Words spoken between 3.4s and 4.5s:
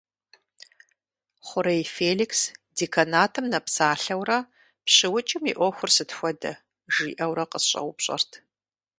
нэпсалъэурэ,